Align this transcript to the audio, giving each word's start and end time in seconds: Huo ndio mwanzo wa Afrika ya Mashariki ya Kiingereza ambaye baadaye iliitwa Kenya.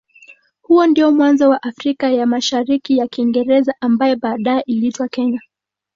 Huo 0.61 0.87
ndio 0.87 1.11
mwanzo 1.11 1.49
wa 1.49 1.63
Afrika 1.63 2.09
ya 2.09 2.25
Mashariki 2.25 2.97
ya 2.97 3.07
Kiingereza 3.07 3.73
ambaye 3.81 4.15
baadaye 4.15 4.61
iliitwa 4.65 5.07
Kenya. 5.07 5.39